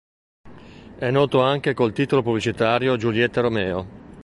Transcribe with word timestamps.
È 0.97 1.11
noto 1.11 1.41
anche 1.43 1.75
col 1.75 1.93
titolo 1.93 2.23
pubblicitario 2.23 2.95
Giulietta 2.97 3.37
e 3.37 3.43
Romeo. 3.43 3.87